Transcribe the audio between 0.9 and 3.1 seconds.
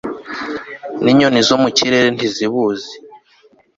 n'inyoni zo mu kirere ntizibuzi